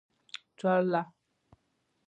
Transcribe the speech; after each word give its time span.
چا 0.59 0.71
له. 0.91 1.01